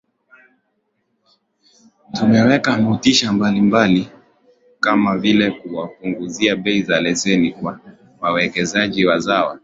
Tumeweka 2.13 2.77
motisha 2.77 3.33
mbalimbali 3.33 4.09
kama 4.79 5.17
vile 5.17 5.51
kuwapunguzia 5.51 6.55
bei 6.55 6.81
za 6.83 7.01
leseni 7.01 7.51
kwa 7.51 7.79
wawekezaji 8.21 9.05
wazawa 9.05 9.59